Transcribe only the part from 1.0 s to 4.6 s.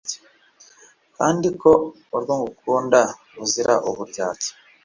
kandi ko urwo ngukunda ruzira uburyarya